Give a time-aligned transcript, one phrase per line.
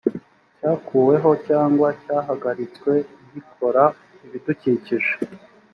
[0.57, 2.91] cyakuweho cyangwa cyahagaritswe
[3.31, 3.83] gikora
[4.25, 5.13] ibidukikije